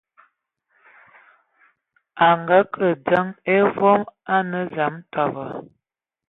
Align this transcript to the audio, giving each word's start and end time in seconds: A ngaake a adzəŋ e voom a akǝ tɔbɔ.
A 2.25 2.27
ngaake 2.39 2.85
a 2.89 2.91
adzəŋ 2.95 3.27
e 3.53 3.55
voom 3.75 4.01
a 4.35 4.37
akǝ 4.61 4.85
tɔbɔ. 5.11 5.45